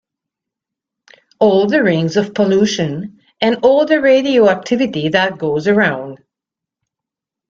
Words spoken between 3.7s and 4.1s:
the